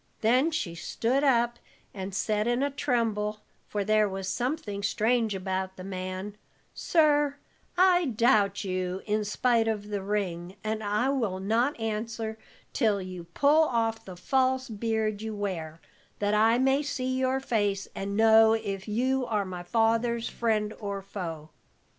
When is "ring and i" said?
10.01-11.09